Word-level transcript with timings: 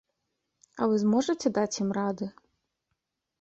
А 0.79 0.87
вы 0.91 0.95
зможаце 1.03 1.47
даць 1.59 1.79
ім 1.83 1.93
рады? 1.99 2.31